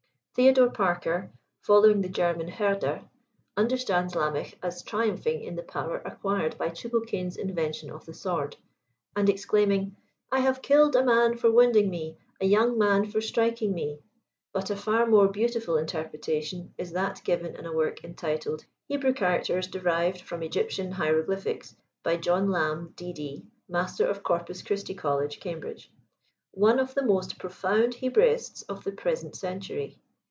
[0.33, 1.29] Theodore Parker,
[1.59, 3.03] following the Ger man Herder,
[3.57, 8.13] understands Lamech as triumphing in the power acquired by Tubal Cain 's invention of the
[8.13, 8.55] sword;
[9.13, 9.97] and exclaiming,"
[10.31, 13.99] I have killed a man ibr wounding me, a young man for striking me."
[14.53, 19.67] But a far more beautiful interpretation, is that given in a work entitled," Hebrew Characters
[19.67, 25.91] derived from Egyptian Hieroglyphics; by John Lamb, D.D., master of Corpus Christi College, Cambridge;"
[26.51, 29.97] one of the most pro found Hebraists of the present century.